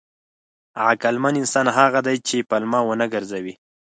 [0.89, 3.53] عقلمن انسان هغه دی چې پلمه ونه ګرځوي.